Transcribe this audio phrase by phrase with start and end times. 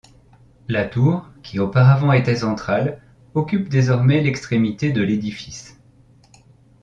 [0.67, 2.99] La tour, qui auparavant était centrale,
[3.35, 5.79] occupe désormais l'extrémité de l'édifice.